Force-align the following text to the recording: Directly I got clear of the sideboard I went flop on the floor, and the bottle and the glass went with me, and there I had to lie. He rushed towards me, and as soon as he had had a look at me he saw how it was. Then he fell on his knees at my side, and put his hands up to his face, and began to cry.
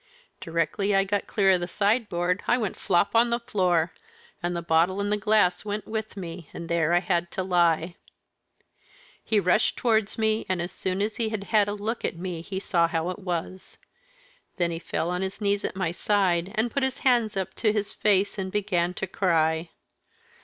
Directly 0.39 0.95
I 0.95 1.03
got 1.03 1.27
clear 1.27 1.51
of 1.51 1.59
the 1.59 1.67
sideboard 1.67 2.41
I 2.47 2.57
went 2.57 2.75
flop 2.75 3.13
on 3.15 3.29
the 3.29 3.39
floor, 3.39 3.93
and 4.41 4.55
the 4.55 4.63
bottle 4.63 4.99
and 4.99 5.11
the 5.11 5.15
glass 5.15 5.63
went 5.63 5.85
with 5.85 6.17
me, 6.17 6.49
and 6.55 6.67
there 6.67 6.91
I 6.93 6.99
had 7.01 7.29
to 7.33 7.43
lie. 7.43 7.93
He 9.23 9.39
rushed 9.39 9.77
towards 9.77 10.17
me, 10.17 10.43
and 10.49 10.59
as 10.59 10.71
soon 10.71 11.03
as 11.03 11.17
he 11.17 11.29
had 11.29 11.43
had 11.43 11.67
a 11.67 11.73
look 11.73 12.03
at 12.03 12.15
me 12.17 12.41
he 12.41 12.59
saw 12.59 12.87
how 12.87 13.11
it 13.11 13.19
was. 13.19 13.77
Then 14.57 14.71
he 14.71 14.79
fell 14.79 15.11
on 15.11 15.21
his 15.21 15.39
knees 15.39 15.63
at 15.63 15.75
my 15.75 15.91
side, 15.91 16.51
and 16.55 16.71
put 16.71 16.81
his 16.81 16.97
hands 17.05 17.37
up 17.37 17.53
to 17.57 17.71
his 17.71 17.93
face, 17.93 18.39
and 18.39 18.51
began 18.51 18.95
to 18.95 19.05
cry. 19.05 19.69